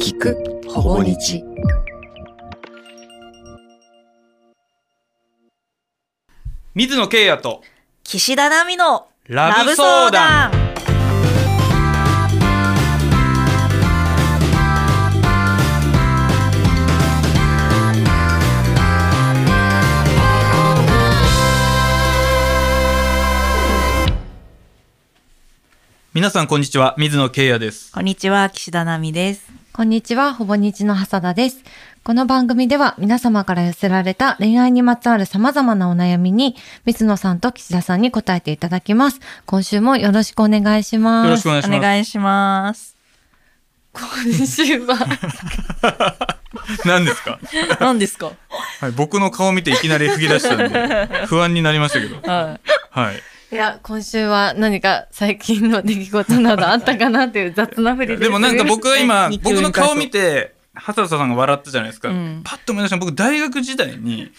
[0.00, 1.44] 聞くほぼ日。
[6.74, 7.62] 水野圭也と
[8.02, 10.52] 岸田奈美のラブ相談。
[26.14, 26.94] 皆さんこんにちは。
[26.96, 27.92] 水野圭也です。
[27.92, 28.48] こんにちは。
[28.48, 31.64] 岸田奈美ですこんにちは、ほぼ日の hasada 田です。
[32.04, 39.20] この番組では皆様から寄せられた恋愛にまつわる様々なお悩みに、水野さんと岸田さんに答えていただきます。
[39.46, 41.26] 今週もよろしくお願いします。
[41.28, 41.78] よろしくお願いします。
[41.78, 42.96] お願いします。
[43.94, 44.98] 今週は、
[46.84, 47.38] 何ですか？
[47.80, 48.32] 何ですか？
[48.82, 52.16] はい僕の顔見ていきなり吹き出したんで不安になりましたけど。
[52.30, 53.22] ははい
[53.52, 58.22] いや、今週は何か最近の出来事などあったかなっていう雑な振りです。
[58.22, 62.42] でもなんか僕は今 日僕の顔見て畑田さんが笑ったじゃないですか、うん。
[62.44, 64.30] パッと思い出した僕大学時代に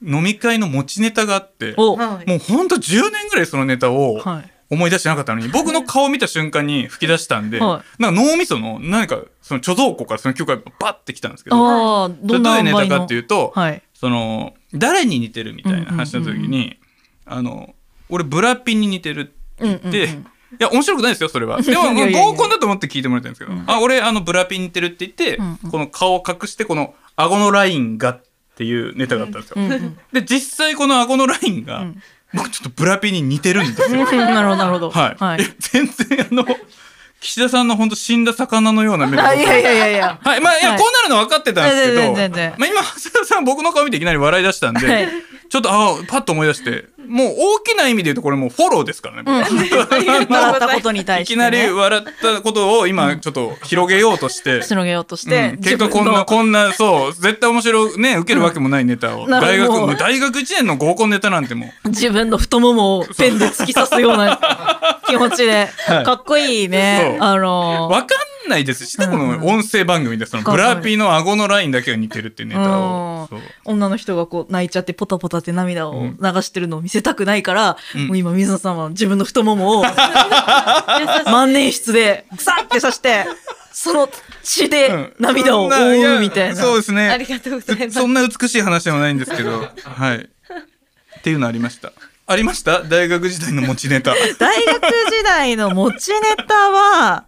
[0.00, 4.50] 飲み会の持ちネタがあってもうほんと10年ぐらいそのネタをはい。
[4.72, 13.82] 思い出してなかったのに僕の顔見た瞬間に吹き出したんで、はなんか脳みその何かその貯蔵庫からその曲がバッてきたんですけどどういうネタかってういうと、はい。
[13.94, 16.78] その誰に似てるみたいな話の時に、
[17.26, 17.74] あの
[18.10, 20.16] 俺ブラピに似てるって言って、うんうん。
[20.16, 21.62] うんいや面白くないですよそれは。
[21.62, 25.70] でも合コンだと思って聞いてもらいたいんですけど、あ俺あのブラピに似てるって言って、うんうん。
[25.70, 28.22] この顔を隠してこの顎のラインがっ
[28.56, 32.02] ていうネタがあったんですよ、うんうんで実際この顎のラインが、ん。
[32.34, 34.04] 僕ちょっとブラピに似てるんですよ。
[34.10, 34.90] なるほどなるほど。
[34.90, 35.40] はい、はい。
[35.40, 36.44] え全然あの
[37.20, 40.18] 岸田さんの本当死んだ魚のような目であいやいやいやいや。
[40.22, 40.78] はい、まあ、いや、はい。
[40.78, 45.08] こうなるの分かってたんですけど、全然全然まあ、今、長谷田さん、僕の顔見ていきなり笑い出したんで、はい。
[45.50, 49.24] ちょっと、あパッと思い出して、もう大きな意味で言うと、これもうフォローですからね。
[50.30, 51.42] 笑ったことに対いきしてね。
[51.42, 55.56] なり笑ったことを今、ちょっと広げようとして、広げようとしうてん。
[55.58, 59.26] 結果こんな、こんな、そう、絶対面白い、ね、受けるわけもないネタを。
[59.28, 64.38] 大学、大学1年の合コンネタなんてもう、自分の太ももをペンで突き刺すような
[65.08, 67.09] 気持ちで、はいかっこいいね。
[67.18, 68.14] そうあのわか
[68.46, 73.04] んないですしね、この音声番組で、そのブラピの顎のラインだけが似てるっていうネタを。
[73.04, 76.10] うんそう女の人がこう泣いちゃってポタポタって涙を流
[76.42, 79.84] してるのを見せたくないから、うんもう今水野さんは自分の太ももを
[81.26, 83.26] 万年筆でさって刺して、
[83.72, 84.08] その
[84.42, 86.56] 血で涙を覆うみたいな。
[86.56, 87.08] そうですね。
[87.08, 87.90] ありがとうございます。
[87.92, 90.28] そんな美しい話でもないんですけど、はい。
[91.18, 91.92] っていうのありました。
[92.30, 92.84] ありました？
[92.84, 94.14] 大学時代の持ちネタ。
[94.38, 97.24] 大学時代の持ちネタは、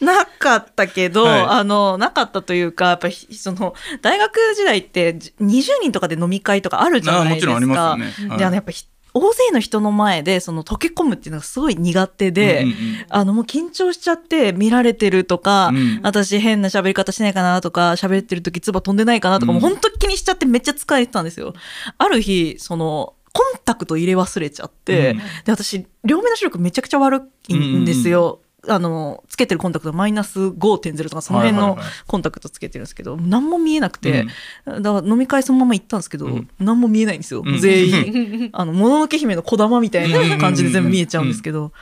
[0.00, 1.40] なかったけど、はい。
[1.42, 7.52] あの、なかったというか、やっぱり、その、大学時代ってじ20人とかで飲み会とかあるじゃないですか。
[7.52, 8.30] あもちろんありますよね。
[8.30, 8.38] はい。
[8.38, 8.84] で、あの、やっぱひ
[9.16, 13.06] 大勢の人の前で、その、溶け込むっていうのがすごい苦手で、うんうんうん。
[13.08, 16.00] あの、もう緊張しちゃって見られてるとか、うん。
[16.02, 19.60] 私変な喋り方しないかなとか、喋ってる時唾飛んでないかなとか、うん。
[19.60, 21.54] もう本当気にしちゃってめっちゃ疲れてたんですよ。
[21.96, 25.18] ある日、その、コンタクト入れ忘れちゃって、うん。
[25.18, 28.40] で、私、両目の視力めちゃくちゃ悪いんですよ。
[28.68, 34.26] あの、つけてるコンタクトマイナス5.0とか、その辺のコンタクトつけてるんですけど、何も見えなくて、
[34.64, 36.48] だから飲み会そのまま行ったんですけど、うん。
[36.60, 37.58] 何も見えないんですよ、うん。
[37.58, 38.50] 全員。
[38.54, 41.72] あの、もののけ姫の小玉みたいな感じで全部見えちゃうんですけど、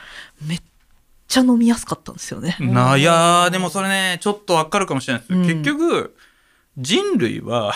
[0.41, 0.61] めっ
[1.27, 2.57] ちゃ飲みやすかったんですよね。
[2.59, 5.43] ないやーでもそれねちょっとわかるかもしれないです、うん。
[5.43, 6.15] 結局
[6.77, 7.73] 人類は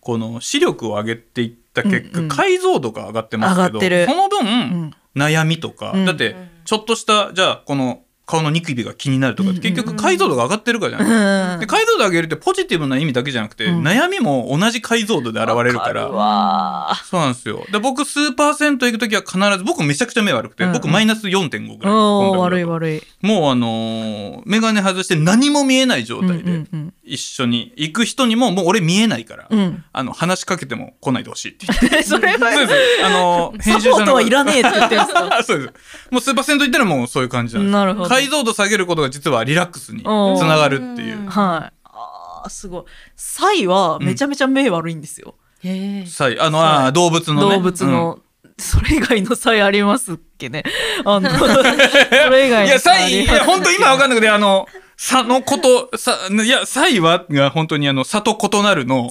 [0.00, 2.28] この視力を上げていった結果、うんうん。
[2.28, 4.94] 解像度が上がってますけどその分、うん。
[5.16, 6.04] 悩みとか、うん。
[6.04, 11.60] だってちょっとしたじゃあこの顔のニキビが気になるとか結局解像度が上がってるからじゃない。
[11.60, 16.08] で解像度上げるってポジティブな意味だけじゃなくて、うん悩みも同じ解像度で現れるから。
[16.08, 17.66] わそうなんですよ。
[17.72, 20.72] で僕数パーセント行く時は必ず僕めちゃくちゃ目悪くて、うん。
[20.72, 22.38] 僕マイナス4.5ぐらい。
[22.38, 23.02] 悪いい悪い。
[23.20, 35.72] もうあのー眼鏡外して何も見えない状態うんうでんうん一緒に行く人にももう俺見えないから、うんあの話しかけても来ないでほしいって言って それはそうですあの サポートはいらねえって言ってるんですか そうです。
[36.10, 37.72] もうスーパーセント言ったらもうそういう感じなんです。
[37.72, 41.28] なるほど解像度下げることが実はリラックスにつながるっていう。
[41.28, 41.72] はい。
[41.84, 42.82] ああ、すごい。
[43.16, 45.34] サイはめちゃめちゃ目悪いんですよ。
[45.64, 46.06] へえ。
[46.06, 47.56] さいあの、あー動物のね。
[47.56, 48.18] 動物の。
[48.58, 50.62] それ以外の差異ありますっけね？
[51.04, 51.62] あの、 そ
[52.30, 52.50] れ以うん。
[52.50, 54.66] 外のいや、サイ、いや、本当今わかんなくて、あの、
[54.96, 59.10] さのこと、さ、いや、サイはが本当にあの、差と異なるの、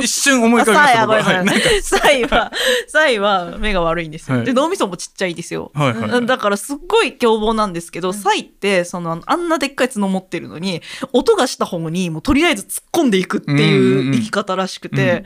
[0.00, 0.98] 一瞬思い浮かびました。
[1.00, 1.82] サイは、さい。
[1.82, 2.52] サイは、
[2.86, 4.36] サイは目が悪いんですよ。
[4.36, 5.72] はいで、脳みそもちっちゃいですよ。
[5.74, 10.80] はいはいはいだからすっごい凶暴なんですけど、サイって、その、あんなでっかい角持ってるのに、
[11.12, 15.24] 音がした方に、もうとりあえず突っ込んでいくってうんうんいう生き方らしくて、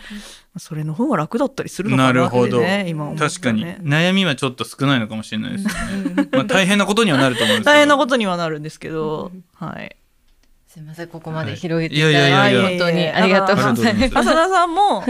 [0.56, 2.60] それの方が楽だったりするのかなってなるほど。
[2.60, 3.64] ね、今思うとね確かに。
[3.64, 5.72] 悩みはちょっと少ないのかもしれないですね。
[6.32, 7.72] まあ大変なことにはなると思うんですけど。
[7.72, 9.96] 大変なことにはなるんですけど、はい。
[10.68, 13.94] すみません、ここまで広げていたはいいやいやいやだいて、本当にありがとうござい。
[13.94, 15.04] ます浅田さんも、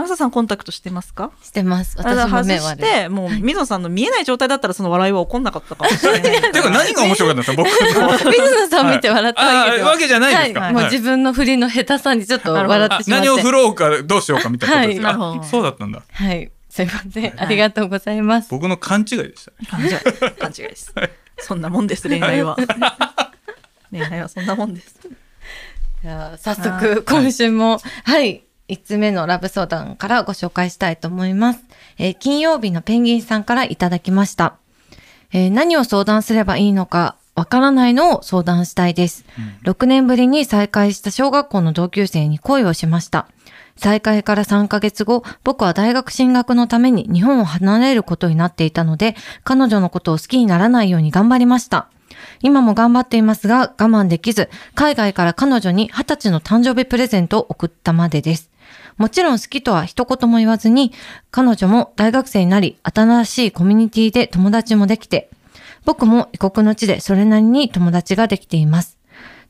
[0.00, 1.30] 浅田さんコンタクトしてますか？
[1.42, 1.96] してます。
[1.98, 2.84] あ私も外目はね。
[2.86, 6.22] して、もう、水野さんの見えない状態だったらその笑いは起こんなかったかもしれない。
[6.52, 7.96] てか何が面白かったんですか？
[7.96, 8.30] 僕の。
[8.32, 10.60] 水野さん見て笑ったわけではああわけじゃないですか？
[10.60, 13.26] はいもう自分の振りの下手さにちょっと笑ってあしまって。
[13.26, 14.76] 何を振ろうかどうしようかみたいな
[15.16, 15.50] ことですか？
[15.50, 16.02] そうだったんだ。
[16.10, 16.50] はい。
[16.70, 17.34] すいません。
[17.40, 18.48] ありがとうございます。
[18.50, 19.56] 僕の勘違いでしたね。
[19.70, 19.90] 勘違い。
[20.38, 20.94] 勘違いです。
[21.38, 22.56] そんなもんです、恋愛は。
[23.90, 24.96] 恋愛はそんなもんです。
[26.02, 28.44] じゃあ早速、今週も、はい。
[28.68, 31.64] 5つ目のラブ相談からご紹介したいと思います。
[31.98, 34.56] えー金曜日のペンギンさんからいただきました。
[35.32, 39.24] えー何を相談すればいいのかわからないのを相談したいです。
[39.64, 43.28] 6年ぶりに再会した小学校の同級生に恋をしました。
[43.76, 51.88] 再会から3ヶ月後、僕は大学進学のために日本を離れることになっていたので、彼女のことを好きにならないように頑張りました。
[52.42, 58.50] 今も頑張っていますが、我慢できず、海外から彼女に20歳の誕生日プレゼントを送ったまでです。
[58.98, 60.92] もちろん好きとは一言も言わずに、
[61.30, 65.30] 彼女も大学生になり、新しいコミュニティで友達もできて、
[65.84, 68.98] 僕も異国の地でそれなりに友達ができています。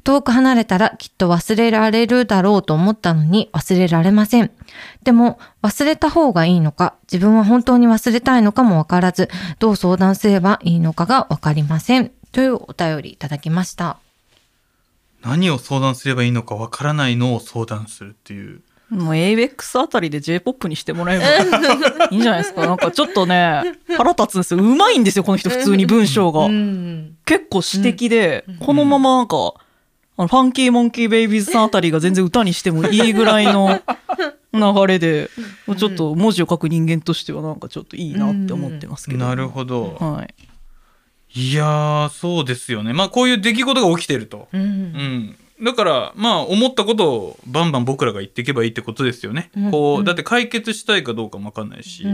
[0.04, 4.50] 遠く離れたらきっと忘れられるだろうと思ったのに忘れられません。
[5.02, 9.28] でも忘れた方がいいのか、自分は本当に忘れたいのかもわからず、
[9.58, 12.12] どう相談すればいいのかがわかりません。
[12.32, 13.98] というお便りいただきました。
[15.22, 18.62] 何を相談すればいいのかわからないのを相談するっていう。
[18.90, 21.26] もう ABEX あたりで J-POP にしてもらえば
[22.10, 22.66] いいんじゃないですか。
[22.66, 23.62] なんかちょっとね、
[23.96, 24.60] 腹立つんですよ。
[24.60, 26.46] うまいんですよ、この人、普通に文章が。
[26.46, 27.16] うん。
[27.26, 29.54] 結構詩的で、このままなんか、
[30.16, 33.80] あのファンキーモンキーベイビーズさんあたりが全然歌にしてもいいぐらいの
[34.52, 35.30] 流れで、
[35.78, 39.18] ちょっと文字を書く人間としてはなんかちょっといいなって思ってますけど。
[39.24, 39.96] なるほど。
[40.00, 40.34] はい。
[41.40, 42.92] いやー、そうですよね。
[42.94, 44.48] まあこういう出来事が起きてると。
[44.52, 44.64] うんう。
[44.64, 45.36] ん。
[45.62, 49.50] だから、まあ思ったことをバンバン僕らが言っていけばいいってことですよね。
[49.56, 52.04] うんこう、うんだって解決したいかどうかもわかんないし。
[52.04, 52.12] うんう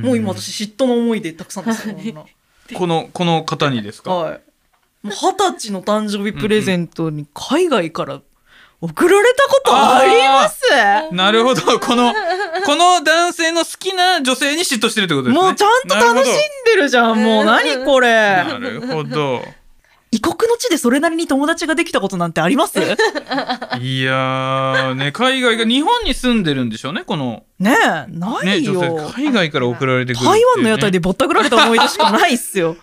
[0.00, 1.94] んもう今私嫉妬の思いでたくさんですよ。
[2.74, 4.14] この、この方にですか？
[4.14, 4.40] はい。
[5.02, 8.20] もう二十歳の誕生日プレゼントに海外から
[8.80, 10.62] 送られたことあります？
[11.12, 11.62] なるほど。
[11.80, 12.12] この、
[12.64, 15.40] この男性の好きな女性に嫉妬してるってことですね。
[15.40, 16.34] もうちゃんと楽しん
[16.66, 17.22] でるじゃん。
[17.24, 18.08] もう何これ。
[18.12, 19.42] なるほど。
[20.10, 22.78] 異国の地でそれなりに友達ができたことなんてあります？
[22.78, 22.96] ね
[23.80, 27.64] いやー、ね、海外が、日本に住んでるんでしょうね、この、え、
[28.08, 28.80] なね、いよ。
[28.80, 29.12] 女性。
[29.12, 32.76] 海外から送られてくるね、台湾の屋台でぼったくられた思い出しかないっすよ。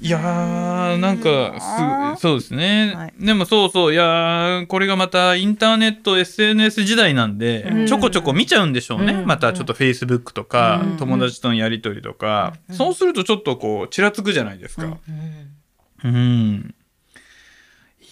[0.00, 2.92] いやー、なんかす、そうですね。
[2.96, 3.14] はい。
[3.18, 7.86] でもそうそう、いやー、これがまたインターネット、SNS 時代なんで、うん。
[7.86, 9.14] ちょこちょこ見ちゃうんでしょうね。
[9.14, 9.26] うん。
[9.26, 10.96] またちょっと Facebook とか、うん。
[10.96, 12.76] 友達とのやりとりとか、うん。
[12.76, 14.96] そうするとちょっとこう、ちらつくじゃないですか。
[16.04, 16.74] うん。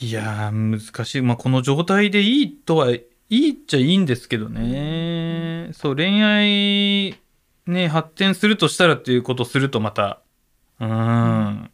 [0.00, 1.22] いやー、難しい。
[1.22, 5.70] まあ、この状態でいいとは、いいっちゃいいんですけどね。
[5.72, 7.18] そう、恋愛、
[7.66, 10.20] ね、発展するとしたらっていうことするとまた、
[10.80, 11.70] うーん。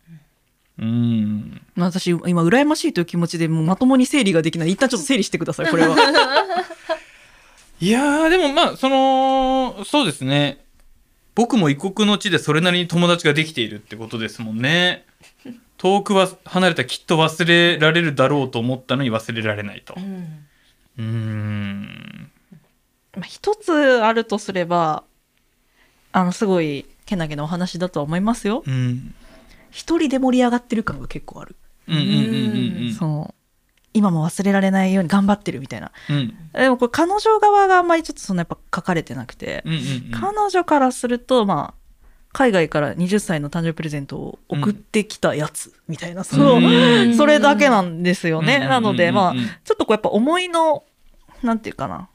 [0.78, 1.62] うん。
[1.76, 4.72] まあ私、今、羨ましいという気持ちでもうまともに整理ができない。
[4.72, 5.96] 一旦ちょっと整理してください、これは。
[7.80, 10.64] いやー、でもまあ、その、そうですね。
[11.34, 15.04] 僕も異国の地でそれなりに友達ができているってことですもんね。
[15.84, 20.00] 遠くは離れたらきっと忘れられるだろうと思ったのに忘れられないとう。
[20.00, 20.46] ん
[20.98, 22.30] うーん。
[23.14, 25.04] まあ一つあるとすれば、
[26.12, 28.62] あの、すごい、けなげなお話だとは思いますよ。
[28.66, 29.14] うん。
[29.70, 31.54] 一人で盛り上がってる感が結構ある。
[31.86, 33.34] うんうんうんうんその、
[33.92, 35.92] 今も忘れられないように頑張ってるみたいな。
[36.08, 36.16] うん。
[36.16, 39.62] うんでもこれ彼女側があんまりちょっとそのやっぱ書かれてなくて、
[40.14, 41.83] 彼女からすると、まあ、
[42.34, 47.14] 海外から20歳の誕生日プレゼントを送ってきたやつ、みたいな、そう、うん。
[47.16, 48.56] それだけなんですよね。
[48.60, 48.68] うん。
[48.68, 49.36] なので、まあ、うん。
[49.38, 49.44] うん。
[49.44, 50.82] うんちょっとこうやっぱ思いの、
[51.44, 52.08] なんていうかな、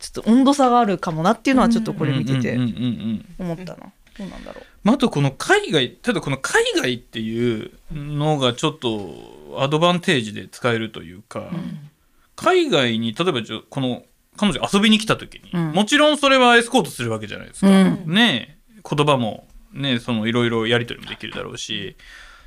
[0.00, 2.74] ちょっと温度差があるかもなっていうのはちょっとこれ見ててうんうんうん
[3.38, 3.92] うん思ったな。
[4.18, 4.64] どうなんだろう。
[4.82, 11.50] まあ、あとこの海外ただこの海外っていうのがちょっとアドバンテージで使えるというか、
[12.34, 14.04] 海外に例えばこの
[14.36, 15.72] 彼女遊びに来た時に、うん。
[15.72, 18.02] もちろんそれはエスコートするわけじゃないですか、うん。
[18.06, 18.53] ねえ
[18.88, 21.96] 言葉もねそのいろいろやり取りもできるだろうし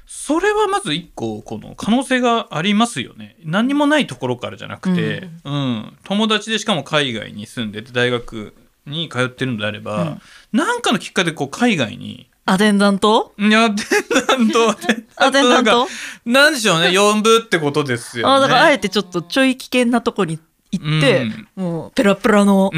[0.09, 3.35] それはまず一個この可能性がありますよね。
[3.43, 5.97] 何にもないところからじゃなくて、うん。
[6.05, 8.53] 友達でしかも海外に住んでて大学
[8.85, 10.21] に通ってるのであれば、うん。
[10.53, 13.33] なんかのきっかけでこう海外にアテンダント？
[13.37, 15.49] いや、アテンダント、アテンダント。
[15.49, 15.87] なんか
[16.23, 18.33] なんでしょうね、4部ってことですよね。
[18.33, 20.39] あだからあえてちょっとちょい危険なとこに
[20.79, 22.71] 行って、うんもうペラペラの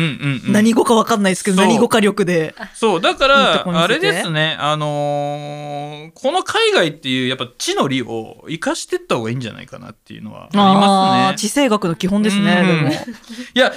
[0.47, 2.55] 何語かわかんないですけど、何語か力で。
[2.73, 11.33] そう、だから、あれですね、あのーこの海外っていう、やっぱ地の利を生かしてった方がいいんじゃないかなっていうのはありあますね。
[11.33, 12.91] ー地政学の基本ですね、うんでも。
[12.91, 13.71] いや、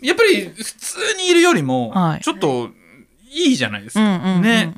[0.00, 2.70] やっぱり普通にいるよりもはい、ちょっと
[3.30, 4.00] いいじゃないですか。
[4.00, 4.74] うんうんうんうんね。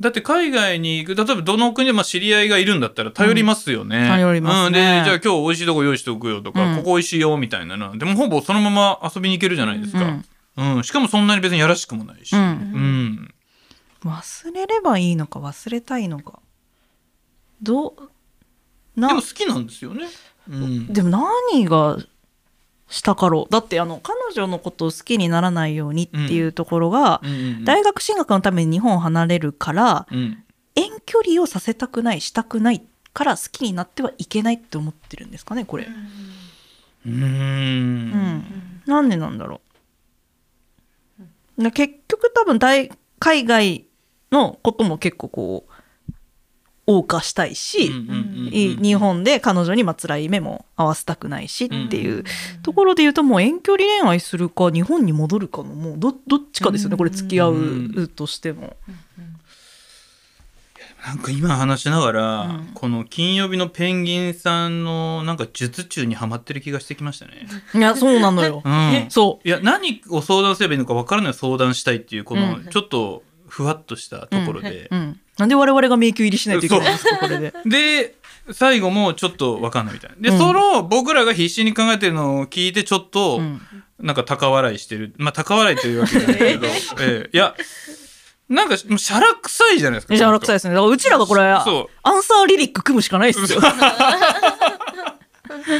[0.00, 3.98] だって海外に行く、例えばどの国でまあ知り合いがいるんだったら頼りますよね。
[3.98, 7.96] うん頼りますねうん、で、じゃあ今日美味しいとこ用意しておくよとか、うんここ美味しいよみたいなの。
[7.96, 10.18] でもほぼそのまま遊びに行けるじゃないですか。
[10.56, 10.84] うん。
[10.84, 12.34] しかもそんなに別にやらしくもないし。
[12.34, 13.34] うんうん
[14.04, 16.40] 忘れればいいのか忘れたいのか。
[17.62, 20.06] どう、な、でも好きなんですよね。
[20.50, 20.92] うん。
[20.92, 21.08] でも
[21.52, 21.96] 何が
[22.94, 23.52] したかろう。
[23.52, 27.30] だってあの彼女のことを好きにならないようにっていうところが、うん。
[27.30, 30.44] うん大学進学のために日本を離れるからうん。
[30.76, 32.82] 遠距離をさせたくないしたくない
[33.12, 38.10] から好きになってはいけないって思ってるんですかねこれ、うーうん。
[38.10, 38.82] ん。
[38.86, 39.60] なんでなんだろ
[41.58, 41.62] う。
[41.62, 43.86] な結局多分大海外
[44.32, 45.72] のことも結構こう
[46.86, 52.24] 謳歌したいし、日本で彼女にまあ辛い目も合わせたくないしっていう
[52.62, 58.76] ところで言うともう遠距離恋愛するか日本に戻るかのもうどどっちかですよねこれ付き合うとしても。
[61.06, 67.46] なんか今話しながら、うんこの金曜日のペンギンさんのなんか術中にはまってる気がしてきましたね。
[67.74, 68.62] いやそうなのよ。
[68.64, 69.06] うん。
[69.10, 73.22] そいや何を相談すればいいのか分からない相談したいっていうこのうんちょっと
[73.54, 77.52] ふわっとしたところで、う、うん、なんで我々が迷宮入りしないといけないんですかこれで。
[77.64, 78.14] で
[78.52, 80.16] 最後もちょっと分かんないみたいな。
[80.20, 80.38] で、うん。
[80.38, 83.60] その僕らが必死に考えてるのを聞いてちょっと、うん。
[84.00, 85.14] なんか高笑いしてる。
[85.18, 86.66] まあ高笑いというわけじゃないけど、
[87.00, 87.30] ええ。
[87.32, 87.54] いや
[88.48, 90.74] なんかもうしゃらくさいじゃないですかじゃあ楽さいですね。
[90.74, 91.62] だからうちらがこれアン
[92.24, 93.60] サーリリック組むしかないですよ。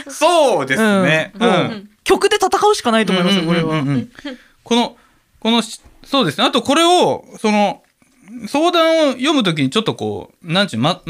[0.08, 1.90] そうですね、うん。
[2.04, 3.82] 曲で戦うしかないと思いますよこれは。
[4.62, 4.96] この
[5.44, 6.44] このしそうですね。
[6.44, 7.82] あとこれをその
[8.46, 11.02] 相談を読むときにちょっとこうなんちゅうま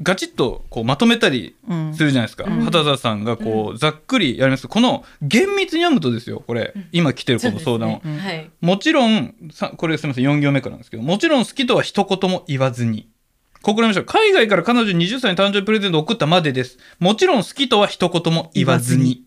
[0.00, 4.66] ガチッとこうまとめたりうんするじゃないですか、畑田さんがこうざっくりやります。
[4.66, 6.42] この厳密に読むとですよ。
[6.46, 8.50] これ、今来てるこの相談を、うんはい。
[8.62, 13.10] もちろんさこれすみません4行目からなんですけどもちろん好きとは一言も言わずに。
[13.60, 14.04] ここらましょう。
[14.06, 16.78] 海外から彼女に20歳に誕生日プレゼントを送ったまでです。
[16.98, 19.25] もちろん好きとは一言も言わずに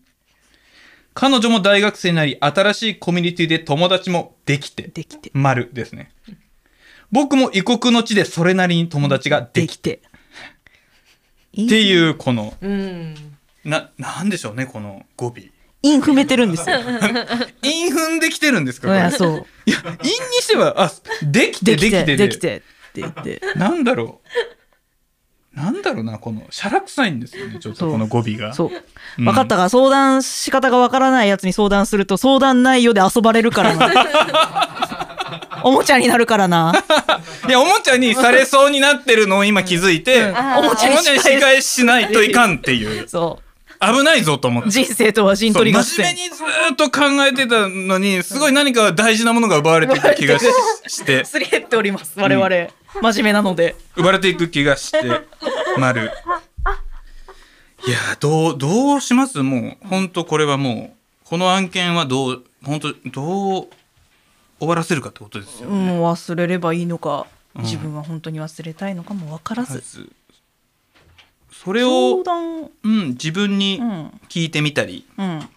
[1.20, 5.30] 彼女も大学生になり新しいコミュニティで友達もできてできて。
[5.34, 6.12] 丸ですね
[7.12, 10.00] 僕も異国の地でそれなりに友達ができて
[11.54, 11.64] て。
[11.64, 13.14] っていうこのうん。
[13.66, 15.34] ななんでしょうねこの語尾
[15.82, 16.76] イン踏めてるんですよ。
[17.60, 19.46] 韻踏んできてるんですかこれいやそう。
[19.66, 20.10] いや韻に
[20.40, 20.90] してはあ
[21.22, 22.60] できてできてできてできてっ
[22.94, 23.42] て言って。
[23.56, 24.59] なんだろう。
[25.54, 28.54] なんだろうな、この、しゃらくさいんですよね、ちょっとこの語尾が。
[28.54, 28.68] そう。
[29.18, 33.90] うん分かったから相談仕方がわからないやつに相談すると相談内容で遊ばれるからな。
[35.64, 36.72] おもちゃになるからな。
[37.48, 43.08] いや、おもちゃにされそうになってるのを今気づいて、うんおもちゃに仕仕返返ししないといかんっていう。
[43.08, 43.40] そ
[43.80, 44.66] 危ないぞと思っう。
[44.66, 44.70] て。
[44.70, 46.04] 人生とは陣取り合戦。
[46.04, 50.44] 真面目にずーっと考えてたのに、すごい何か大事なものが奪われていく気がし
[50.86, 52.12] して、すり減っております。
[52.16, 52.48] 我々。
[52.94, 53.76] 真面目なので。
[53.96, 55.00] 奪われていく気がして、
[55.78, 56.10] 丸。
[57.86, 59.42] いや、どう、どうします？
[59.42, 63.68] もう、本当これはもう、この案件はどう、本当どう
[64.58, 65.92] 終わらせるかってことですよね。
[65.92, 69.82] もう忘れればいいのか、うん自分は本当に忘れたいのかも分からず。
[71.50, 72.22] それを
[72.84, 74.20] うん、自分にうん。
[74.28, 75.48] 聞いてみたりうん。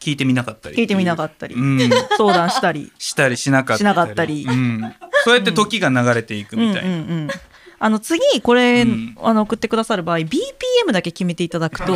[0.00, 0.76] 聞いてみなかったり。
[0.76, 1.54] 聞いてみなかったり。
[1.54, 2.92] うん、相談したり。
[2.98, 3.78] したりしなかったり。
[3.78, 4.44] しなかったり。
[4.44, 7.28] うん、そうやって時が流れていくみたいな、うんうんうん。
[7.80, 9.16] あの次これ、うん。
[9.20, 11.94] あの送ってくださる場合 BPM だけ決めていただくと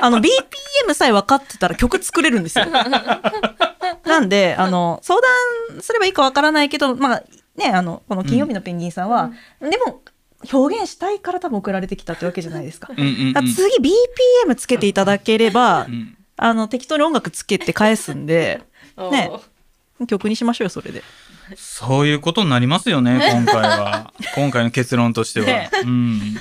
[0.00, 2.66] あの BPM さえ分かってたら曲作れるんですよ。
[4.04, 5.20] なんであの相
[5.70, 7.22] 談すればいいか分からないけどまあ
[7.56, 10.02] ねあのこの金曜日のペンギンさんは、でも
[10.52, 12.92] 表現したいから多分送られてきたってわけじゃないですか。
[12.92, 13.32] うんうんうん。
[13.32, 13.64] だから次
[14.46, 18.62] BPM つけていただければ、うんあの適当に音楽つけて返すんで
[19.10, 19.30] ね。
[20.06, 21.02] 曲にしましょうよそれで。
[21.56, 24.12] そういうことになりますよね今回は。
[24.34, 25.70] 今回の結論としては、ね。
[25.84, 26.36] うん、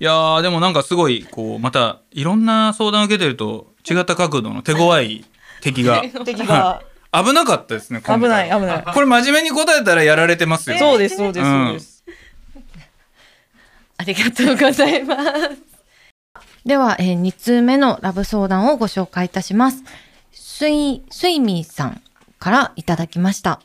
[0.00, 5.24] いやーでもなんかすごいこうまたいろんな相談を受けてると違った角度の手強い
[5.60, 6.82] 敵が 敵が。
[7.12, 8.82] 危なかったですね今危回ない危ない。
[8.92, 10.78] これ真面目に答えたらやられてますよ。
[10.78, 12.04] そうですそうですうんそうです。
[13.98, 15.73] ありがとうございます。
[16.64, 19.84] では、えー、2通目のラブ相談をご紹介いたします。
[20.32, 22.02] スイ、スイミーさん
[22.38, 23.60] からいただきました。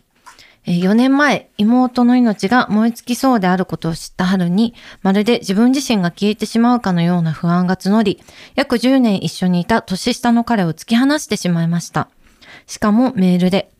[0.66, 8.22] え4年前、妹の命が燃え尽きそうであることを知った春に、まるで自分自身が消えてしまうかのような不安が募り、
[8.56, 12.10] 約10年一緒にいた年下の彼を突き放してしまいました。
[12.68, 13.72] しかもメールで。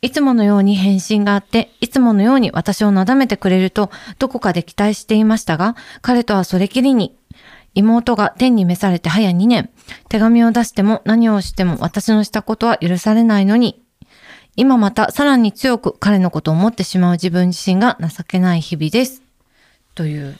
[0.00, 7.16] いつものように返信があって、いつものように私をなだめてくれると、どこかで期待していましたが、彼とはそれきりに、
[7.74, 9.70] 妹が天に召されて早2年、
[10.08, 13.82] 手紙を出しても何をしても私のしたことは許されないのに、
[14.56, 19.22] 今またさらに強く彼のことを思ってしまう自分自身が情けない日々です。
[19.94, 20.38] という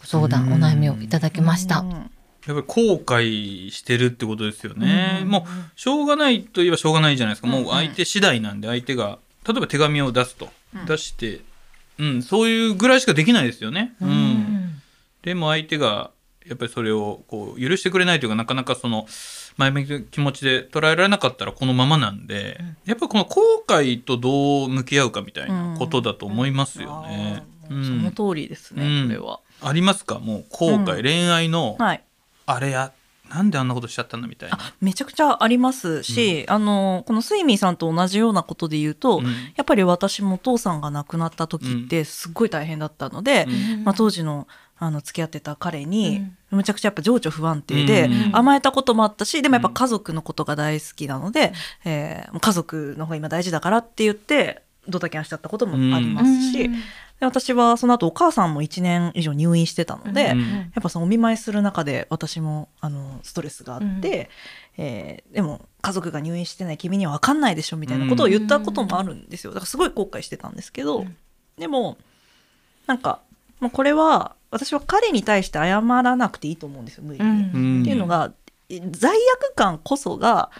[0.00, 1.80] ご相談、お悩みをいただきました。
[1.80, 2.10] うん
[2.46, 5.24] やっぱり後悔してるってことですよね。
[5.26, 7.48] もうしょうがないといえばしょうがないじゃないですか。
[7.48, 10.48] もう相手次第なんで相手が例えば手紙を出すと、
[10.86, 11.40] 出して、
[11.98, 13.94] うん、そういうぐらいしかできないですよね。
[14.00, 14.80] うん。
[15.22, 16.10] でも相手が
[16.48, 19.06] やっぱりそれをこう許してくれないというかなかなかその
[19.56, 27.42] 前向きな気持ちで捉えられなかったらこのままなんで、やっぱりこの後悔とどう向き合うかみたいなことだと思いますよね。
[27.68, 27.84] あーうん。
[27.84, 29.08] その通りですね、うん。
[29.08, 29.40] これは。
[29.62, 30.18] ありますか？
[30.18, 31.02] もう後悔、うん。
[31.02, 32.02] 恋愛のはい。
[32.46, 32.92] あれや
[33.28, 34.58] なんであんなことしちゃったんだみたいな。
[34.80, 44.46] めちゃくちゃありますし、あのこのスイミーさんと同じようなことで言うと、うんやっぱり私もお父さんが亡くなった時ってすっごい大変だったので、うんまあ、当時の
[44.78, 48.36] あの付き合ってた彼にうんむちゃくちゃやっぱ情緒不安定でうん。
[48.36, 51.52] 甘えたこともあったしでもやっぱ家族のことが大好きなので、
[51.84, 56.70] えーもう家族の方が今大事だからって言ってドタキャンしちゃったこともありますし、で
[57.26, 60.40] 私はその後お母さんも1年以上入院してたので、うん。
[60.40, 64.30] やっぱそのお見舞いする中で私もあのストレスがあって、
[64.76, 69.52] えーでも家族が入院してない君には分かんないでしょみたいなことを言ったこともあるんですよ。
[69.52, 71.04] だからすごい後悔してたんですけど、
[71.58, 71.96] でも
[72.86, 73.22] なんか
[73.58, 77.26] もうこれは私は彼に対して謝らなくていいと思うんですよ無理に。
[77.26, 78.32] うんっていうのが
[78.68, 80.50] え罪悪感こそが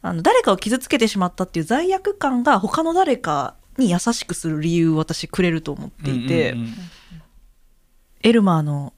[0.00, 6.74] あの誰かを傷つけてしまったっていう罪悪感が他の誰かに優しくする理由を私くれると思っていて、うんうんうん
[8.24, 8.92] エルマーの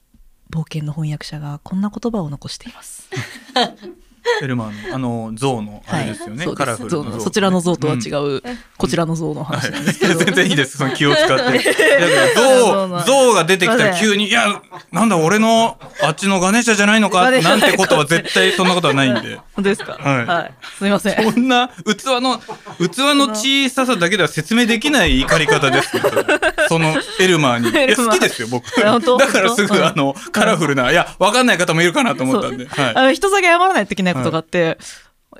[0.51, 3.09] 冒険の翻訳者がこんな言葉を残しています。
[4.41, 8.35] エルマーのあの象のあれですよね、そうカラフル象の象のそちらの像とは違うん。
[8.37, 8.43] う、
[8.77, 10.15] こちらの像の話なんですけど。
[10.25, 10.77] 全然いいです。
[10.77, 11.33] その気を使って。
[11.33, 11.37] い。
[11.55, 11.61] や
[12.35, 19.39] そうな象象が出てきたら急に「いやなんだ俺のあっちのガネーシャじゃないのか」なんてことは絶対そんなことはないんで。
[19.57, 19.93] ですか？
[19.93, 20.53] はい。
[20.77, 21.15] すみません。
[21.23, 22.39] こんな器の
[22.79, 26.09] 器の小ささだけでは説明できない怒り方ですけど。
[26.67, 27.69] そのエルマーに。
[27.69, 28.65] いや好きですよ僕。
[28.75, 32.65] だからすぐあのカラフルないやわかんない方もいるかなと思ったんで。
[32.67, 32.95] はい。
[32.95, 34.77] あの人だけ謝らないといけないことがあって、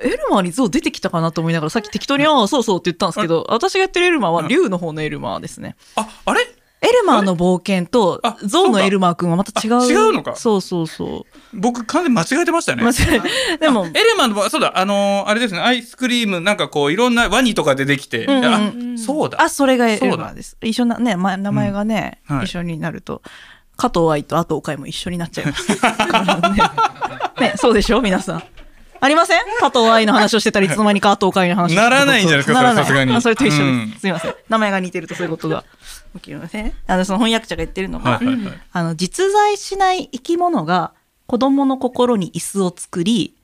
[0.00, 5.74] エルマーに像出てきたかなと思いながらさっき適当に「ああそうそう」って言ったんですけど私がやってるエルマーは竜の方のエルマーですね。
[5.96, 6.40] ああれ？
[6.82, 9.80] エルマーの冒険とあ象のエルマー君はまた違う。
[9.80, 10.36] あ違うのか？
[10.36, 12.76] そうそうそ僕完全に間違えてましたう。
[12.76, 12.82] ね。
[12.84, 13.22] 間違
[13.54, 15.60] え でもエレマンのそうだあのーあれですね。
[15.60, 19.40] アイスクリームなんかこういろんなワニとかでできて、うんうんあそうだ。
[19.40, 20.16] あそれがエルそうだ。
[20.18, 20.58] マーです。
[20.62, 22.36] 一緒なね、ま、名前がね、うん。
[22.36, 22.44] はい。
[22.44, 23.22] 一緒になると
[23.78, 25.66] 加藤愛と阿藤海も一緒になっちゃいます。
[27.40, 28.02] ねねそうでしょ？
[28.02, 28.42] 皆さん。
[29.00, 29.44] ありません？
[29.60, 30.68] 加藤愛の話をしてたらい。
[30.68, 31.74] つの間にか加藤海の話。
[31.74, 32.54] ならないんじゃないですか？
[32.54, 33.16] ならないそれさすがに。
[33.16, 33.90] あそれと一緒です、うん。
[33.98, 34.34] すみません。
[34.48, 35.64] 名前が似てるとそういうことが
[36.14, 38.20] 起きますねあのその翻訳者が言ってるのが、
[38.72, 40.92] あの実在しない生き物が
[41.26, 43.36] 子供の心に椅子を作り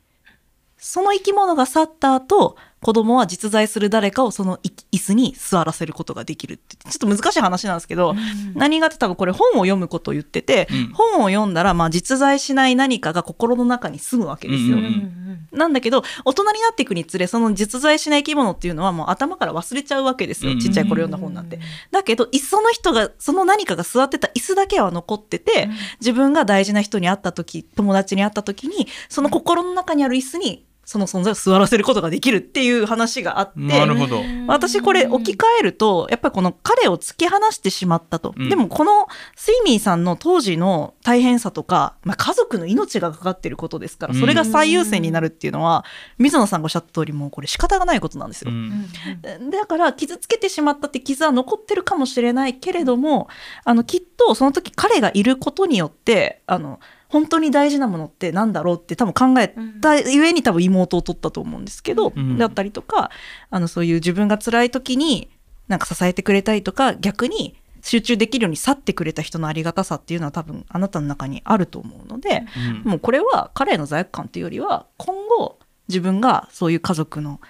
[0.78, 6.76] その生き物が去った後子供は実在する誰かをそのい椅子に座らせることができるって。
[6.76, 8.14] ちょっと難しい話なんですけど、
[8.54, 10.92] 何がって多分これ本を読むことを言ってて、うん。
[10.92, 14.78] 本を読んだらまあ実在しない何かが心の中に住むわけですよ。
[14.78, 15.18] うんうん
[15.52, 20.60] なんだけど大人になっていくにつれその実在しない生き物っていうのはもう頭から忘れちゃうわけですよ、うん。
[20.60, 21.60] ちっちゃい頃読んだ本なんて。
[21.90, 25.68] だけどいっその人がその何かが座ってた椅子だけは残ってて、
[26.00, 33.60] 自分が大事な人に会った時友達に会った時にその心の中にある椅子にその存在を座らせることができるっていう話があって。
[33.60, 38.48] なるほど、私これ置き換えるとやっぱりこの彼を突き放してしまったと、うん。
[38.48, 45.84] でもこのスイミーさんの当時の大変さとか、まあ、家族の命がかかってることですからそれが最優先になるっていうのは
[46.18, 48.50] 水野さんがおっしゃった通りもうこれ仕方がないことなんですよ。
[48.50, 49.50] うん。
[49.50, 53.28] だから傷つけてしまったって傷は残ってるかもしれないけれども
[53.64, 56.80] あのきっとその時彼がいることによってあの
[57.12, 62.38] 本当に大事なものってなんだろうって多分考えたゆえに多分妹を取ったと思うんですけど、うん。
[62.38, 63.10] だったりとか
[63.50, 65.30] あのそういう自分が辛い時に
[65.68, 72.44] なんか支えてくれたりとか逆に集中できるように去ってくれた人のありがたさっていうのは多分あなたの中にあると思うので、
[72.84, 72.90] うん。
[72.92, 77.42] もうこれは彼への罪悪感というよりは今後自分がそういう家族の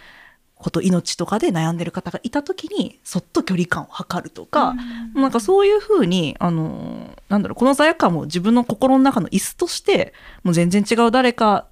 [0.63, 4.75] こと命とかで悩んでる方がいた時にそっと距離感を測るとか、
[5.15, 11.67] なんかそういうふうにあのなんだろうこの罪悪感も自分の心の中の椅子としてもう全然違う誰か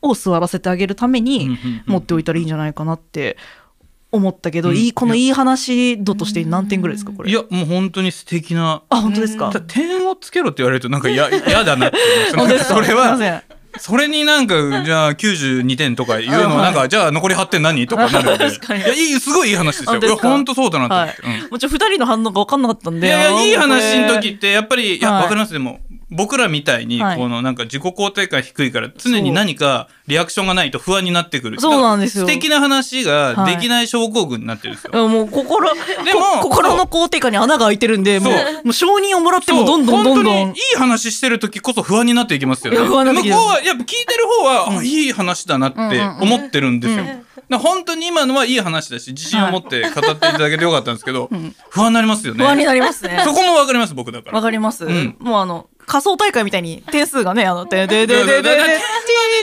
[0.00, 3.36] を座らせてあげるためにうんうんうん持っておいたらいいんじゃないかなって
[4.10, 4.76] 思ったけど、うん。
[4.76, 7.30] いいこのいい話度として何点ぐらいですかこれ？
[7.30, 8.82] いやもう本当に素敵な。
[8.88, 9.50] あ本当ですか？
[9.66, 11.96] 点をつけろって言われるとなんか嫌嫌だなって
[12.34, 13.16] 思いま す それは
[13.78, 14.54] それになんか
[14.84, 19.92] じゃあ92点とか言うのはなんかじゃあ残り8点何とかなるので いやいいすごいいい話ですよ。
[19.92, 21.50] いや本当ですか本当そうだなと思って、うん。
[21.50, 23.06] もちろん二人の反応が分かんなかったんで。
[23.06, 25.22] いやいやいい話の時ってやっぱりいやはい。
[25.22, 25.52] わかります。
[25.52, 25.80] でも
[26.14, 27.16] 僕らみたいにはい。
[27.16, 31.60] このなんか自己肯定感低いから常に何かリアクションがないと不安になってくる。
[31.60, 32.26] そうなんですよ。
[32.26, 38.44] 素敵な話ができない症候群になってるんですよ、れもう心でもこ心の肯定感に穴が開いてるんでもうそう。
[38.64, 40.24] もう承認をもらってもどんどんどんどん。
[40.24, 42.78] そう本当にいい話してる時こそ不安になっていきますよね。
[42.78, 43.40] いや不安になってきます。
[43.40, 47.06] 向こうはやっぱ聞いてる方は、あいい話だなって思ってるんですよ、うん。
[47.06, 51.30] だから本当に今のはいい話だし自信を持って語っていただけてよかったんですけど、
[51.70, 52.44] 不安になりますよね。
[52.44, 53.20] 不安になりますね。
[53.24, 54.36] そこもわかります僕だから。
[54.36, 55.16] わかります、ん。
[55.20, 58.56] もうあの仮想大会みたいに点数がねあのででででででで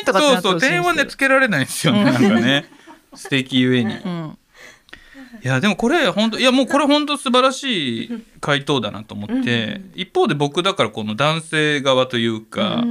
[0.06, 2.65] とかってなってそうそう点はねつけられないんですよねなんかね
[3.13, 4.38] 素敵ゆえに、いうん
[5.41, 12.84] やでもこれ本当いやもうこれ本当素晴らしい回答だなと思って、一方で僕だからこの男性側というか、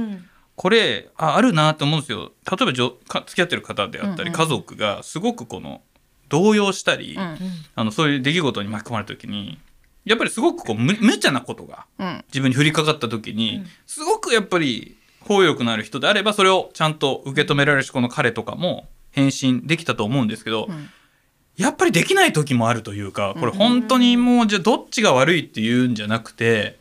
[0.55, 5.81] これああるなと思うんですよ例えばじょか付き合ってる方であったり、家族がすごくこの
[6.29, 7.37] 動揺したり、うん
[7.75, 9.59] あのそういう出来事に巻き込まれた時に
[10.05, 12.23] やっぱりすごくこう無無茶なことがうん。
[12.27, 20.89] 自分に降りかかった時に、すごくやっぱり包容力のある人であればそれをちゃんと受け止められるしこの彼とかも返信できたと思うんですけど、ん。
[21.57, 26.77] やっぱりできない時もあるというかこれ本当にもうじゃあどっちが悪いっていうんじゃなくて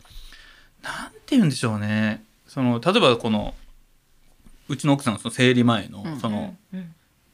[0.84, 2.22] なんて言うんでしょうね。
[2.46, 3.54] その例えばこの
[4.68, 6.20] うちの奥さんのその生理前のうん。
[6.20, 6.54] その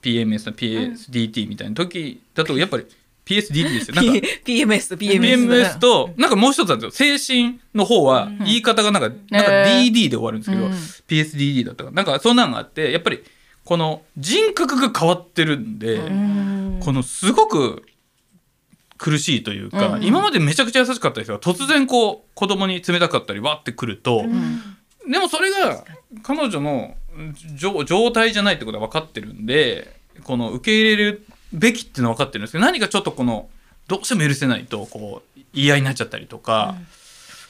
[0.03, 2.87] PMS の PSDT みたいな時だとやっぱり
[3.25, 3.95] PSD ですよ。
[3.97, 4.13] なんか
[4.45, 6.27] P- PMS PMS PMS と、な。
[6.27, 7.19] んかもう一つなんですよ。
[7.19, 9.93] 精神の方は、言い方がなんか、なんかへー。
[9.93, 10.73] DD で終わるんですけど、うん。
[10.73, 11.97] PSDD だったかな。
[11.97, 13.23] なんかそんなのがあって、やっぱり、
[13.65, 15.99] この人格が変わってるんで、
[16.85, 17.83] このすごく
[18.99, 20.05] 苦しいというか、うん。
[20.05, 24.25] 今までめちゃくちゃ優しかった人が突然こう、子供に冷たかったり、わってくると、
[25.09, 25.85] でもそれが
[26.23, 26.95] 彼女の
[27.57, 33.49] 状状態じゃないってことは分かってるんでこの受け入れるべきっていうのは分かってるんですけど何かちょっとこの
[33.89, 36.75] どうしても許せないとこう言い合いになっちゃったりとか、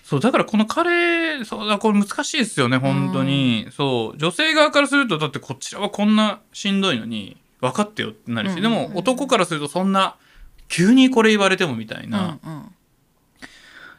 [0.04, 8.62] そうだからこの彼そうだこれ難しいですよね本当に、そう女性側からするとだってこちらはこんなしんどいのに分かってよってなるし、うん。
[8.62, 10.16] でも男からするとそんな
[10.68, 12.38] 急にこれ言われてもみたいな。
[12.44, 12.74] うんうん。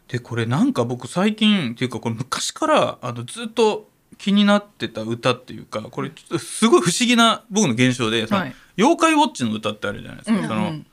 [0.08, 8.56] でこれなんか僕最近っていうかこれ昔からあのずっと気になってた歌っていうかこれちょっとすごい不思議な僕の現象で、そのはい。
[8.78, 10.48] 妖怪ウォッチの歌ってあるじゃないですか、うん。
[10.48, 10.86] そのうん。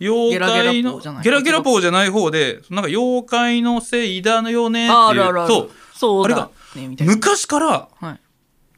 [0.00, 5.52] 妖怪ゲラゲラポのゲラゲラポーじゃない方でなんか妖怪のせいだのよねっていうああるあるある。
[5.52, 5.70] そう。
[5.94, 7.14] そうだあねみたいな。
[7.14, 8.20] 昔からはい。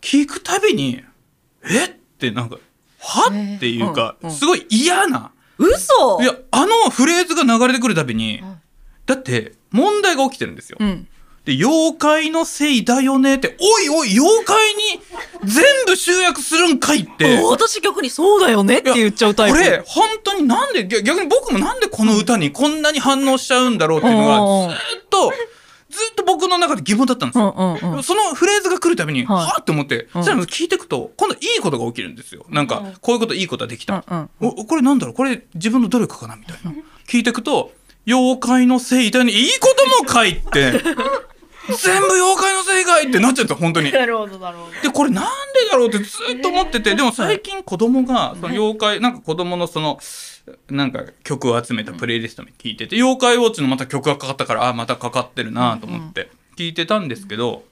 [0.01, 1.03] 聞くたびに
[1.63, 1.91] えっ？
[2.19, 2.57] てなんか
[2.99, 3.59] はっ？
[3.59, 4.35] ていうか、うんうん。
[4.35, 5.33] すごい嫌な。
[5.59, 6.23] 嘘？
[6.23, 8.43] いやあのフレーズが流れてくるたびに、
[9.05, 10.79] だって問題が起きてるんですよ。
[10.81, 11.07] うん
[11.45, 14.83] で妖怪のせいだよねっておいおい妖怪に
[15.45, 17.41] 全部集約するんかいって。
[17.43, 19.59] 私逆にそうだよねって言っちゃうタイプ。
[19.59, 25.33] これ本当になんで逆逆に僕もなんでこの歌にこんなに反応しちゃうんだろうっていうのうんがずっと
[25.89, 27.79] ずっと僕の中で疑問だったんですうんよ。
[27.83, 28.03] うんうん。
[28.05, 30.23] そのフレーズが来るたびに、はあって思って、うん。
[30.23, 32.47] そしたら聞いていくと、今度いいことが起きるんですよ。
[32.49, 34.05] なんか、こういうこといいことができた。
[34.09, 34.29] うんうん。
[34.41, 35.17] おこれなんだろう？
[35.17, 36.37] これ自分の努力かな？
[36.37, 36.73] みたいな。
[37.09, 37.73] 聞いていくと、
[38.07, 40.73] 妖怪のせいだにいいことも書いて、
[41.77, 43.93] 全部妖怪のせいかいってなっちゃった、本当に。
[43.93, 44.73] なるほどなるほど。
[44.83, 49.99] でこれなんでだろうってずっと思っててでも最近子供がその妖怪なんか子供のその
[50.69, 57.65] なんか曲を集めたプレイリストに聞いてて妖怪ウォッチのまた曲がかかったからあまたかかってるなと思って聞いてたんですけど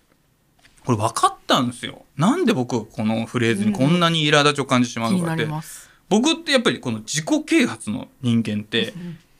[0.85, 2.05] これ分かったんですよ。
[2.17, 5.47] なんで僕このフレーズにこんなに苛立ちを感じてしまうのかって。
[6.09, 8.95] 僕ってやっぱりこの自己啓発の人間って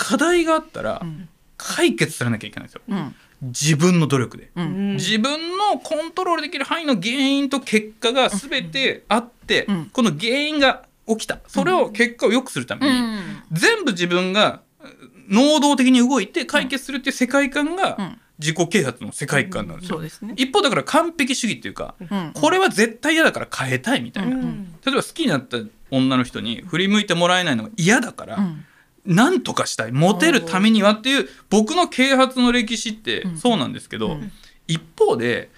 [0.09, 1.29] 課題があったらん。
[1.59, 2.83] 解決されなきゃいけないんですよ。
[2.89, 3.15] うん。
[3.49, 4.51] 自分の努力で。
[4.55, 4.95] うん。
[4.95, 9.91] 自分のコントロールできる範囲の原因と結果が全てあって、うん。
[9.93, 11.41] この原因が起きた。
[11.47, 12.97] それを結果を良くするために、
[13.53, 14.63] 全部自分が
[15.29, 18.19] 能動的に動いて解決するっていう世界観がうん。
[18.39, 20.09] 自己啓発の世界観なんですよ。
[20.09, 20.33] すね。
[20.37, 22.31] 一方だから完璧主義っていうか、うん。
[22.33, 24.43] これは絶対嫌だから変えたいみたいな、例
[24.93, 25.59] えば好きになった
[25.91, 28.65] 女の人に振り向いてもらえないのが嫌だから、うん
[29.09, 29.93] なんとかしたい。
[29.93, 33.39] モテるためにはっていう僕の啓発の歴史ってうん。
[33.39, 34.33] そうなんですけど、うん。
[34.69, 35.51] 一方で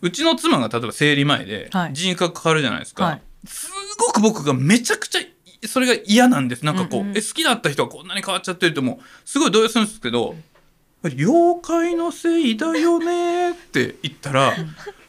[0.00, 1.92] うちの妻が例えば生理前ではい。
[1.92, 3.22] 人格かかるじゃないですか、はい。
[3.46, 5.20] すごく僕がめちゃくちゃ
[5.68, 6.64] それが嫌なんです。
[6.64, 10.34] なんかこう、うんえ好きだった人がこんなに変わっちゃってるってもうすごい動揺するんですけど
[11.04, 14.54] 「妖怪のせいだよね」って言ったら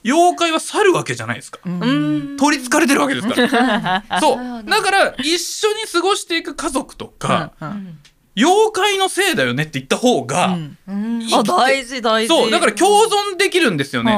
[0.04, 1.60] 妖怪は去るわけじゃないですか。
[1.66, 2.38] うん。
[2.38, 4.04] 取り憑かれてるわけですから。
[4.20, 4.64] そう。
[4.70, 7.98] だから、一緒に過ごしていく家族とか、うん
[8.36, 12.28] 妖怪のせいだよねって言った方が、あ大事大事。
[12.28, 14.12] そう、だから共存できるんですよね。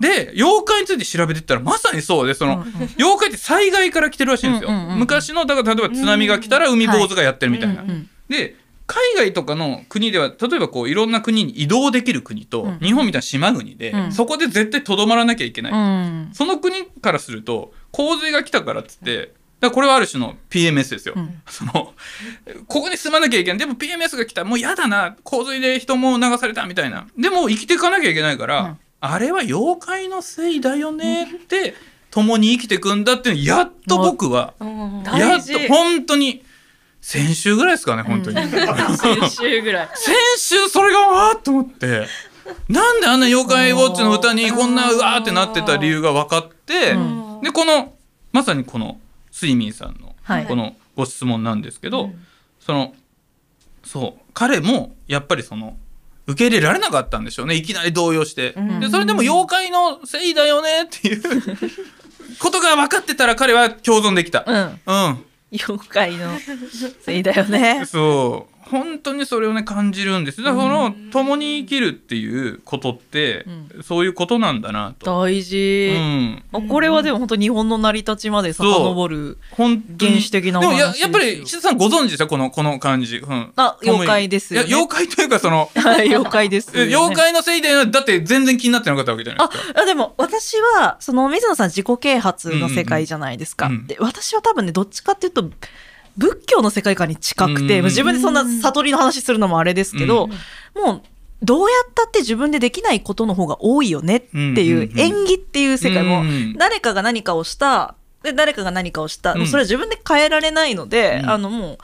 [0.00, 2.64] で、妖怪について調べてったら、まさにそうで、その、
[2.98, 4.70] 妖怪って災害から来てるらしいんですよ。
[4.70, 7.82] 昔の、だから例えば津波が来たら海坊主がやってるみたいな。
[8.28, 8.54] で、
[8.88, 15.72] 海外とかの国では、例えばこう、いろんな国に移動できる国と、うん日本みたいな島国で、うんそこで絶対とどまらなきゃいけない。
[15.72, 21.14] うんその国からすると、洪水が来たからっつって、だこれはある種の PMS ですよ。
[21.16, 21.92] うんその、
[22.66, 23.58] ここに住まなきゃいけない。
[23.58, 25.16] でも PMS が来たらもう嫌だな。
[25.22, 27.06] 洪水で人も流されたみたいな。
[27.18, 31.74] でも生きていかなきゃいけないから、うんあれは妖怪のせいだよねって、
[32.10, 34.54] 共に生きていくんだってやっと僕は、
[35.16, 36.42] やっと事本当に、
[37.08, 38.36] 先週ぐらいですかね、本当に。
[38.36, 39.88] 先週ぐらい。
[39.96, 42.06] 先週それがわーっと思って。
[42.68, 47.40] なんであんな妖怪ウォッチの歌にこんなうわーってなってた理由が分かって、うん。
[47.42, 47.94] でこの
[48.32, 50.44] まさにこのスイミーさんのはい。
[50.44, 52.10] このご質問なんですけど、
[52.60, 52.92] その
[53.82, 55.78] そう彼もやっぱりその
[56.26, 57.54] 受け入れられなかったんでしょうね。
[57.54, 58.80] いきなり動揺して、ん。
[58.80, 61.22] でそれでも妖怪のせいだよねっていう
[62.38, 64.44] ことが分かってたら彼は共存できた。
[64.46, 64.80] うん。
[64.84, 66.38] うん 妖怪の
[67.00, 67.84] せいだよね。
[67.86, 68.57] そう。
[68.70, 70.42] 本当にそれをね感じるんです。
[70.42, 73.46] だからその共に生きるっていうことって、
[73.82, 84.66] そういうことなんだなと、大う事、ん、あこれはでも本当日本の成り立ちまで遡る本原始的なおでも話ですよややっぱり岸田さんご存知ですよこのこの感じ、うん、あ妖怪ですよね。
[84.68, 89.80] 妖怪というかその はい妖怪ですよね、 妖怪のせいでだって全然気になってなかったわけじゃないあですか。
[89.82, 93.86] あでも私はその水野さん自己啓発の世界じゃないですか、うんうんうん。
[93.86, 95.50] で私は多分ねどっちかっていうと
[96.16, 97.84] 仏教の世界観に近くて、うん。
[97.86, 100.28] 自分でそんな悟りの話するのもあれですけど、
[100.74, 101.02] もう
[101.42, 106.54] どうやったって自分でできないことの方が多いよねっていう演技っていう世界もうん。
[106.54, 111.30] 誰かが何かをしたで誰かが何かをした、それは自分で変えられないので、うん。
[111.30, 111.78] あのもう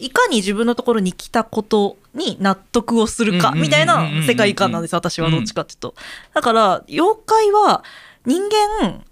[0.00, 5.94] いかに自分のところに来たことに納得をするかみたいな世界観なんです私はどっちかっていうと。
[6.34, 7.82] だから妖怪は
[8.24, 8.40] 人
[8.82, 9.02] 間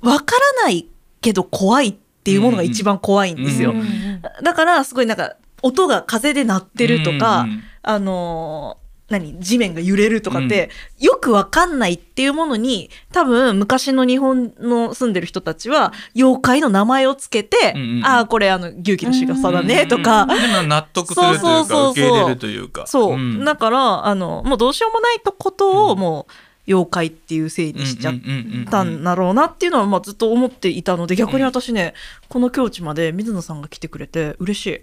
[0.00, 0.86] わからない
[1.20, 3.72] けど怖いっていうものが一番怖いんですよ。
[3.72, 7.46] うんだからすごいなんか音が風で鳴ってるとか、
[7.82, 21.84] あのー何地面が揺れるとかって、よくわかんないっていうものに多分昔の日本の住んでる人たちは妖怪の名前をつけて、うんうんああこれあの牛気の仕草だねとか、納得するというそうそうそうそう。
[21.84, 22.86] か受け入れるというか。
[22.88, 23.44] そう、ん。
[23.44, 26.32] だからあのもうどうしようもないとことをもう
[26.66, 31.94] 妖怪っていうせいにしちゃっうんうんうんうんたんだろうなっていうのはまあずっと思っていたので逆に私ね、
[32.28, 34.80] この境地まで水野さんが来てくれて嬉しい。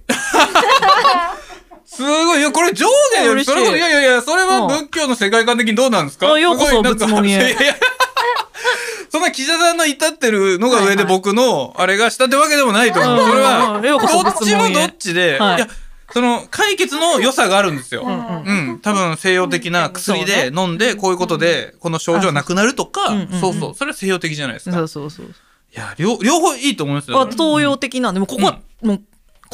[1.86, 3.34] すごい、いや、これ上下よ。
[3.34, 3.52] 嬉しい。
[3.52, 6.32] それこそ、いやいやいや、それは仏教の世界観的にどうなんですか？
[6.34, 7.56] あようこそ仏門へ。
[9.12, 13.00] そんな岸田さんの至ってるのが上で僕のあれがしたってわけでもないと。
[13.00, 13.13] 思う。
[13.26, 13.30] うん。
[13.30, 13.86] それは、うん。
[13.86, 15.39] ようこそどっちもどっちで、い。
[15.39, 15.67] はいや、
[16.13, 18.08] その解決の良さがあるんですよ。
[18.08, 18.80] んうん。
[18.82, 23.10] 多分西洋的な薬で飲んで、こういうことで、この症状がなくなるとか
[23.41, 23.76] そうそう。
[23.76, 24.71] それは西洋的じゃないですか。
[24.71, 25.34] いそうそうそう。
[25.73, 27.19] や、両両方いいと思いますよ。
[27.19, 29.02] あ東洋的なんで、もうここはもう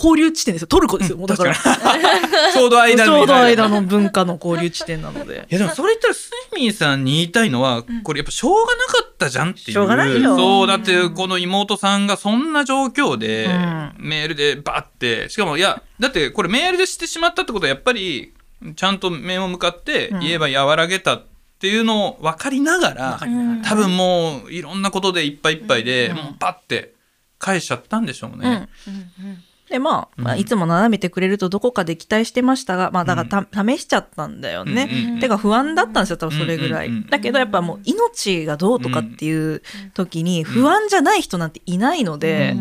[0.02, 0.68] 交流地点ですよ。
[0.68, 1.18] トルコですよ。
[1.18, 1.54] もうだから。
[1.54, 1.60] ち
[2.54, 5.48] ちょうど間にょうど間の文化の交流地点なので。
[5.50, 9.72] いやでもそれ言ったらスイミーさんに言いたいのは、これやっぱしょうがなかったじゃんっていう。
[9.72, 10.38] しょうがないよ。
[10.38, 13.94] そう、だってこの妹さんがそんな状況で、うん。
[13.98, 18.34] メールでバッて、しかもいや、だってこれメールでしてしまったってことはやっぱり、
[18.76, 21.26] ちゃんと面を向かって言えば和らげたっ
[21.60, 23.20] ていうのを分かりながら、
[23.66, 26.94] 多分もういろんなことでいっぱいいっぱいで、もうバッて
[27.38, 28.70] 返しちゃったんでしょうね。
[29.69, 34.89] で、まあ、まあ、いつも斜めてくれるとどこかで期待してましたが、まあ、だからた、試しちゃったんだよね。
[34.91, 35.19] うんうんうん。
[35.19, 36.88] てか不安だったんですよ、多分それぐらい。
[36.88, 39.62] うんうんうんだけどやっぱもう命がどうとかっていう
[39.93, 42.55] 時に不安じゃない人なんていないので、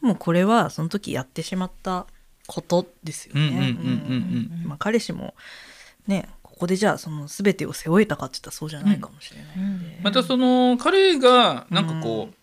[0.00, 2.06] もうこれはその時やってしまった
[2.46, 3.40] ことですよね。
[3.40, 5.34] うんうんうんうんうんまあ、彼氏も
[6.06, 10.00] ね、ここでじゃあその全てを背負えたかって言ったらそうじゃないかもしれないんで。
[10.02, 12.34] またその彼がなんかこう、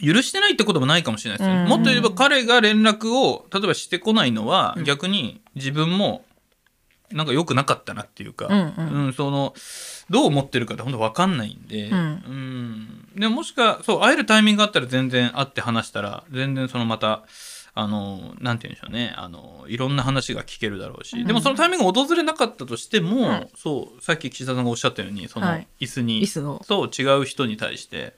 [0.00, 1.68] 許してないってこともないかもしれないですよ、うん。
[1.68, 6.24] もっと言えば彼が連絡を例えばしてこないのは、逆に自分も
[7.12, 9.12] なんか良くなかったなっていうか、うんうん。
[9.12, 9.54] その
[10.10, 11.96] どう思ってるかって本当分かんないんで、うん。
[11.96, 13.08] うん。
[13.16, 17.24] でももしかそう会えるタイミングがあったら全然会って話したら全然そのまた
[17.76, 25.66] あのなんて言うんでしょうねあのいろんな話が聞けるだろうし、でもそのタイミングが訪れなかったとしても、んそうさっき岸田さんがおっしゃったようにそのはい。
[25.80, 28.14] 椅子に、椅子のそう違う人に対して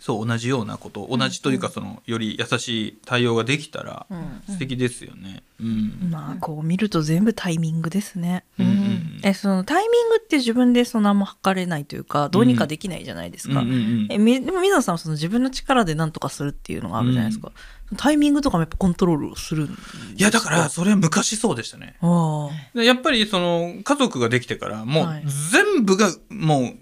[0.00, 4.42] そう同じようなこと同じというかそのより優しい対応ができたらうん。
[4.48, 5.42] 素敵ですよね。
[5.60, 6.08] うん。
[6.10, 8.44] まあこう見ると全部タイミングですね。
[8.58, 13.60] うんうんえそのタイミングって自分でその何も測れないというかどうにかできないじゃないですか。
[13.60, 14.06] うんうんうん。
[14.10, 17.52] えみでも水野さんはその自分の力で何とかするっていうのがあるじゃないですか。
[17.96, 19.68] タイミングとかもやっぱコントロールする
[20.16, 21.96] いやだからそれは昔そうでしたね。
[22.00, 25.24] ああでやっぱりその家族ができてからもうはい。
[25.52, 26.76] 全部がもう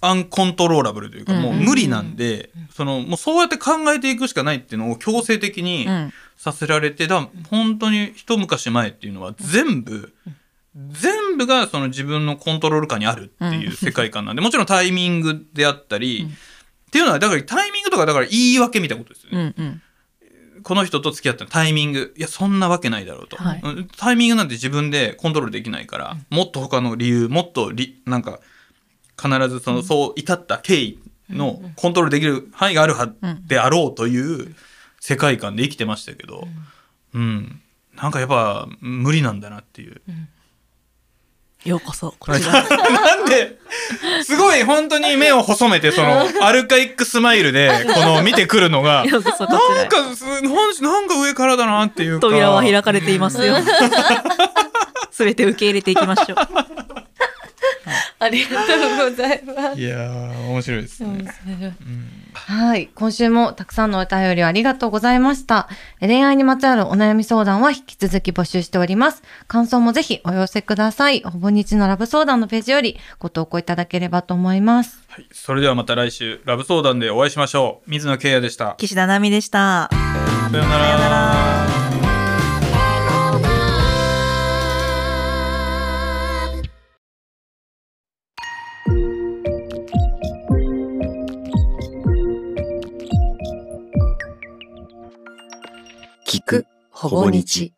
[0.00, 1.42] アンコントローラブルというかうん。
[1.42, 6.12] もう無理なんでそのもうそうやって考えていくしかないっていうのを強制的にうん。
[6.36, 10.12] させられてだ本当に一昔前っていうのは全部
[10.74, 16.28] 全部がその自分のコントロール下にあるっていう世界観なんでもちろんタイミングであったりうん。
[16.28, 16.32] っ
[16.90, 19.54] ていうのはだからタイミングとかだから言い訳みたいなことですよね。
[19.56, 19.82] うんうん。
[20.62, 22.14] この人と付き合ったタイミング。
[22.16, 23.60] いやそんなわけないだろうと、はい。
[23.62, 28.40] うんタイミングなんて自分でコントロールできないから、もっと他の理由もっとりなんか
[29.20, 30.98] 必ずその、そう至った経緯
[31.30, 34.54] のコントロールできる範囲があるはうんであろうという
[35.00, 36.46] 世界観で生きてましたけど、
[37.14, 37.60] うん。
[37.94, 40.00] なんかやっぱ無理なんだなっていう。
[41.64, 42.62] ようこそこちら。
[42.62, 43.58] に なんで
[44.22, 50.50] すごい本当に目を細めてそのアルカイックスマイルでこの見てくるのがなんへかすなん
[50.82, 52.28] なんか上からだなっていうか。
[52.28, 53.56] 扉は開かれていますよ。
[55.10, 56.85] すべて受け入れていきましょう。
[58.26, 59.80] ありがとうございます。
[59.80, 61.76] いやー面白いですね。
[62.34, 62.90] はい。
[62.94, 65.68] 今週もたくさんのお便りをありがとうございました。
[66.00, 69.22] 恋愛にまつわるお悩み相談は引き続き募集しております。
[69.46, 71.22] 感想もぜひお寄せください。
[71.22, 75.02] ほぼ日のラブ相談のページよりご投稿いただければと思います。
[75.08, 77.90] はい、それではまた来週ラブ相談でお会いしましょう。
[77.90, 78.74] 水野圭也でした。
[78.78, 79.88] 岸田奈美でした。
[79.90, 81.75] さようなら。
[96.46, 97.75] くほぼ日。